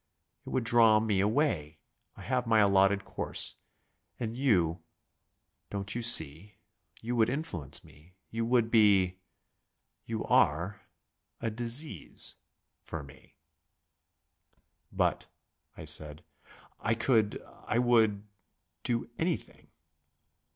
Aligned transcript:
It 0.47 0.49
would 0.49 0.63
draw 0.63 0.99
me 0.99 1.19
away. 1.19 1.77
I 2.17 2.23
have 2.23 2.47
my 2.47 2.57
allotted 2.59 3.05
course. 3.05 3.61
And 4.19 4.35
you 4.35 4.81
Don't 5.69 5.93
you 5.93 6.01
see, 6.01 6.57
you 7.03 7.15
would 7.15 7.29
influence 7.29 7.83
me; 7.85 8.15
you 8.31 8.43
would 8.43 8.71
be 8.71 9.19
you 10.07 10.25
are 10.25 10.81
a 11.39 11.51
disease 11.51 12.37
for 12.83 13.03
me." 13.03 13.35
"But," 14.91 15.27
I 15.77 15.85
said, 15.85 16.23
"I 16.79 16.95
could 16.95 17.39
I 17.67 17.77
would 17.77 18.27
do 18.81 19.07
anything." 19.19 19.67